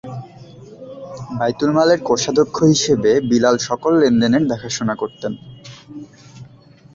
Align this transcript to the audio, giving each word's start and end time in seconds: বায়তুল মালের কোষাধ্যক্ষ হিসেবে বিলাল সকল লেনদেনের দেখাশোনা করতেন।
বায়তুল 1.37 1.71
মালের 1.77 1.99
কোষাধ্যক্ষ 2.07 2.57
হিসেবে 2.73 3.11
বিলাল 3.29 3.55
সকল 3.67 3.91
লেনদেনের 4.01 4.43
দেখাশোনা 4.51 4.95
করতেন। 4.95 5.33